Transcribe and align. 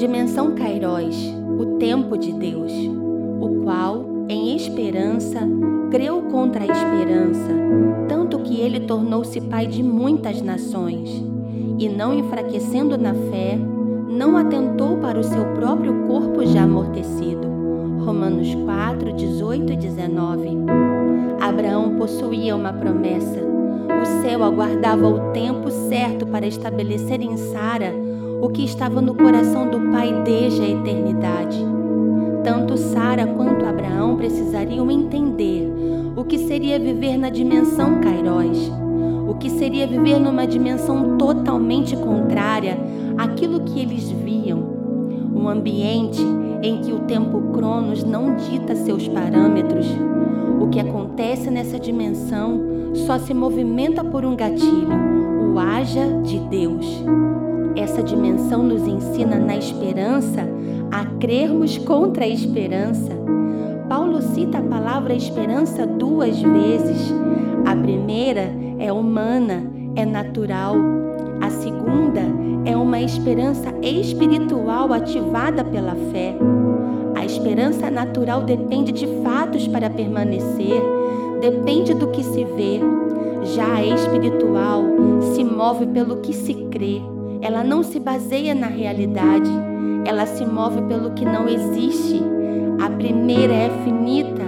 Dimensão 0.00 0.54
Kairos, 0.54 1.14
o 1.58 1.76
tempo 1.76 2.16
de 2.16 2.32
Deus, 2.32 2.72
o 3.38 3.62
qual, 3.62 4.02
em 4.30 4.56
esperança, 4.56 5.40
creu 5.90 6.22
contra 6.22 6.62
a 6.62 6.66
esperança, 6.66 7.50
tanto 8.08 8.38
que 8.38 8.58
ele 8.62 8.80
tornou-se 8.80 9.38
pai 9.42 9.66
de 9.66 9.82
muitas 9.82 10.40
nações, 10.40 11.22
e 11.78 11.86
não 11.86 12.14
enfraquecendo 12.14 12.96
na 12.96 13.12
fé, 13.12 13.58
não 14.08 14.38
atentou 14.38 14.96
para 14.96 15.20
o 15.20 15.22
seu 15.22 15.44
próprio 15.52 16.06
corpo 16.06 16.46
já 16.46 16.62
amortecido. 16.62 17.46
Romanos 18.02 18.54
4, 18.54 19.12
18 19.12 19.70
e 19.74 19.76
19. 19.76 20.48
Abraão 21.42 21.96
possuía 21.96 22.56
uma 22.56 22.72
promessa. 22.72 23.38
O 23.38 24.22
céu 24.22 24.44
aguardava 24.44 25.06
o 25.06 25.30
tempo 25.32 25.70
certo 25.90 26.26
para 26.26 26.46
estabelecer 26.46 27.20
em 27.20 27.36
Sara 27.36 28.08
o 28.40 28.48
que 28.48 28.64
estava 28.64 29.00
no 29.00 29.14
coração 29.14 29.68
do 29.70 29.92
pai 29.92 30.22
desde 30.24 30.62
a 30.62 30.68
eternidade. 30.68 31.58
Tanto 32.42 32.76
Sara 32.76 33.26
quanto 33.26 33.66
Abraão 33.66 34.16
precisariam 34.16 34.90
entender 34.90 35.70
o 36.16 36.24
que 36.24 36.38
seria 36.38 36.78
viver 36.78 37.18
na 37.18 37.28
dimensão 37.28 38.00
Kairos, 38.00 38.70
o 39.28 39.34
que 39.34 39.50
seria 39.50 39.86
viver 39.86 40.18
numa 40.18 40.46
dimensão 40.46 41.18
totalmente 41.18 41.94
contrária 41.96 42.78
àquilo 43.18 43.60
que 43.60 43.80
eles 43.80 44.10
viam, 44.10 44.58
um 45.34 45.48
ambiente 45.48 46.22
em 46.62 46.80
que 46.80 46.92
o 46.92 47.00
tempo 47.00 47.52
Cronos 47.52 48.02
não 48.04 48.36
dita 48.36 48.74
seus 48.74 49.06
parâmetros. 49.06 49.86
O 50.60 50.68
que 50.68 50.80
acontece 50.80 51.50
nessa 51.50 51.78
dimensão 51.78 52.60
só 53.06 53.18
se 53.18 53.32
movimenta 53.32 54.04
por 54.04 54.24
um 54.24 54.34
gatilho, 54.34 54.88
o 55.54 55.58
haja 55.58 56.06
de 56.22 56.38
Deus. 56.38 57.02
Essa 57.76 58.02
dimensão 58.02 58.62
nos 58.62 58.86
ensina 58.86 59.38
na 59.38 59.56
esperança 59.56 60.46
a 60.90 61.04
crermos 61.20 61.78
contra 61.78 62.24
a 62.24 62.28
esperança. 62.28 63.12
Paulo 63.88 64.20
cita 64.20 64.58
a 64.58 64.62
palavra 64.62 65.14
esperança 65.14 65.86
duas 65.86 66.40
vezes. 66.40 67.12
A 67.64 67.76
primeira 67.76 68.52
é 68.78 68.92
humana, 68.92 69.64
é 69.94 70.04
natural. 70.04 70.74
A 71.40 71.48
segunda 71.48 72.22
é 72.64 72.76
uma 72.76 73.00
esperança 73.00 73.72
espiritual 73.82 74.92
ativada 74.92 75.64
pela 75.64 75.94
fé. 76.12 76.34
A 77.14 77.24
esperança 77.24 77.88
natural 77.90 78.42
depende 78.42 78.90
de 78.92 79.06
fatos 79.22 79.68
para 79.68 79.88
permanecer, 79.88 80.82
depende 81.40 81.94
do 81.94 82.08
que 82.08 82.24
se 82.24 82.44
vê. 82.44 82.80
Já 83.54 83.74
a 83.74 83.86
espiritual 83.86 84.82
se 85.34 85.44
move 85.44 85.86
pelo 85.86 86.16
que 86.16 86.32
se 86.32 86.54
crê 86.70 87.00
ela 87.42 87.64
não 87.64 87.82
se 87.82 87.98
baseia 87.98 88.54
na 88.54 88.66
realidade, 88.66 89.50
ela 90.04 90.26
se 90.26 90.44
move 90.44 90.82
pelo 90.82 91.12
que 91.12 91.24
não 91.24 91.48
existe. 91.48 92.20
A 92.80 92.90
primeira 92.90 93.52
é 93.52 93.70
finita 93.84 94.42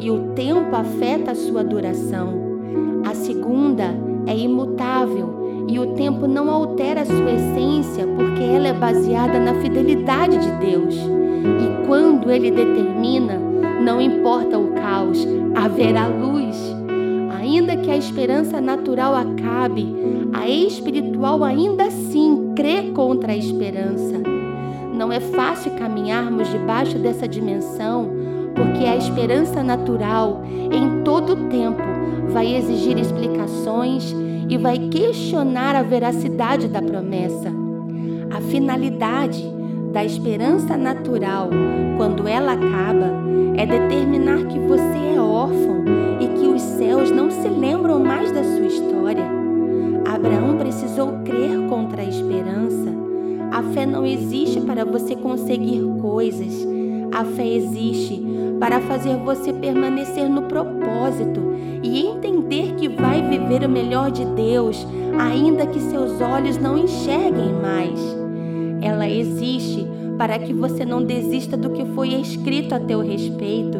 e 0.00 0.10
o 0.10 0.32
tempo 0.34 0.74
afeta 0.74 1.32
a 1.32 1.34
sua 1.34 1.64
duração. 1.64 2.32
A 3.06 3.14
segunda 3.14 3.94
é 4.26 4.36
imutável 4.36 5.66
e 5.68 5.78
o 5.78 5.94
tempo 5.94 6.26
não 6.26 6.50
altera 6.50 7.02
a 7.02 7.06
sua 7.06 7.30
essência, 7.30 8.06
porque 8.06 8.42
ela 8.42 8.68
é 8.68 8.72
baseada 8.72 9.38
na 9.38 9.54
fidelidade 9.60 10.38
de 10.38 10.50
Deus. 10.66 10.94
E 10.94 11.86
quando 11.86 12.30
ele 12.30 12.50
determina, 12.50 13.38
não 13.82 14.00
importa 14.00 14.58
o 14.58 14.72
caos, 14.72 15.26
haverá 15.54 16.06
luz. 16.06 16.77
Ainda 17.68 17.82
que 17.82 17.90
a 17.90 17.98
esperança 17.98 18.62
natural 18.62 19.14
acabe, 19.14 19.94
a 20.32 20.48
espiritual 20.48 21.44
ainda 21.44 21.84
assim 21.84 22.54
crê 22.56 22.84
contra 22.94 23.32
a 23.32 23.36
esperança. 23.36 24.22
Não 24.94 25.12
é 25.12 25.20
fácil 25.20 25.72
caminharmos 25.72 26.48
debaixo 26.48 26.98
dessa 26.98 27.28
dimensão, 27.28 28.08
porque 28.54 28.86
a 28.86 28.96
esperança 28.96 29.62
natural, 29.62 30.40
em 30.72 31.02
todo 31.04 31.50
tempo, 31.50 31.82
vai 32.30 32.56
exigir 32.56 32.96
explicações 32.96 34.16
e 34.48 34.56
vai 34.56 34.78
questionar 34.88 35.76
a 35.76 35.82
veracidade 35.82 36.68
da 36.68 36.80
promessa. 36.80 37.52
A 38.34 38.40
finalidade 38.40 39.44
da 39.92 40.02
esperança 40.02 40.74
natural, 40.74 41.50
quando 41.98 42.26
ela 42.26 42.52
acaba, 42.52 43.12
é 43.58 43.66
determinar 43.66 44.46
que 44.46 44.58
você 44.58 45.16
é 45.16 45.20
órfão 45.20 45.84
e 46.18 46.37
lembram 47.88 48.04
mais 48.04 48.30
da 48.30 48.44
sua 48.44 48.66
história. 48.66 49.24
Abraão 50.06 50.58
precisou 50.58 51.20
crer 51.24 51.58
contra 51.70 52.02
a 52.02 52.04
esperança. 52.04 52.92
A 53.50 53.62
fé 53.62 53.86
não 53.86 54.04
existe 54.04 54.60
para 54.60 54.84
você 54.84 55.16
conseguir 55.16 55.80
coisas. 55.98 56.66
A 57.14 57.24
fé 57.24 57.46
existe 57.46 58.22
para 58.60 58.78
fazer 58.82 59.16
você 59.16 59.54
permanecer 59.54 60.28
no 60.28 60.42
propósito 60.42 61.40
e 61.82 62.04
entender 62.04 62.74
que 62.74 62.88
vai 62.88 63.22
viver 63.22 63.64
o 63.64 63.70
melhor 63.70 64.10
de 64.10 64.26
Deus, 64.26 64.86
ainda 65.18 65.66
que 65.66 65.80
seus 65.80 66.20
olhos 66.20 66.58
não 66.58 66.76
enxerguem 66.76 67.54
mais. 67.54 67.98
Ela 68.82 69.08
existe 69.08 69.86
para 70.18 70.38
que 70.38 70.52
você 70.52 70.84
não 70.84 71.02
desista 71.02 71.56
do 71.56 71.70
que 71.70 71.86
foi 71.94 72.08
escrito 72.08 72.74
a 72.74 72.80
teu 72.80 73.00
respeito. 73.00 73.78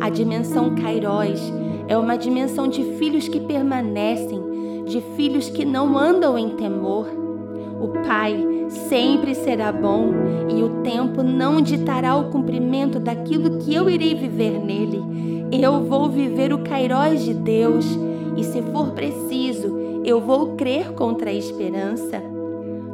A 0.00 0.10
dimensão 0.10 0.74
Kairos 0.74 1.40
é 1.88 1.96
uma 1.96 2.16
dimensão 2.16 2.68
de 2.68 2.82
filhos 2.96 3.28
que 3.28 3.40
permanecem, 3.40 4.84
de 4.86 5.00
filhos 5.16 5.48
que 5.48 5.64
não 5.64 5.96
andam 5.98 6.38
em 6.38 6.50
temor. 6.50 7.06
O 7.80 7.88
Pai 8.06 8.54
sempre 8.88 9.34
será 9.34 9.70
bom 9.70 10.10
e 10.48 10.62
o 10.62 10.82
tempo 10.82 11.22
não 11.22 11.60
ditará 11.60 12.16
o 12.16 12.30
cumprimento 12.30 12.98
daquilo 12.98 13.58
que 13.58 13.74
eu 13.74 13.88
irei 13.90 14.14
viver 14.14 14.58
nele. 14.58 15.02
Eu 15.52 15.84
vou 15.84 16.08
viver 16.08 16.52
o 16.52 16.58
Kairos 16.58 17.22
de 17.22 17.34
Deus 17.34 17.86
e, 18.36 18.44
se 18.44 18.62
for 18.62 18.92
preciso, 18.92 20.02
eu 20.04 20.20
vou 20.20 20.54
crer 20.56 20.92
contra 20.92 21.30
a 21.30 21.34
esperança. 21.34 22.22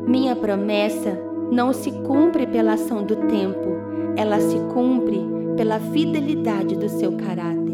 Minha 0.07 0.35
promessa 0.35 1.19
não 1.51 1.73
se 1.73 1.91
cumpre 1.91 2.47
pela 2.47 2.75
ação 2.75 3.03
do 3.03 3.17
tempo, 3.17 3.69
ela 4.17 4.41
se 4.41 4.57
cumpre 4.73 5.21
pela 5.57 5.79
fidelidade 5.79 6.77
do 6.77 6.89
seu 6.89 7.13
caráter. 7.13 7.70